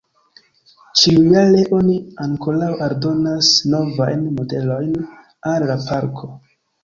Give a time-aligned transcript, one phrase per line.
[1.01, 4.97] Ĉiujare oni ankoraŭ aldonas novajn modelojn
[5.53, 6.33] al la parko.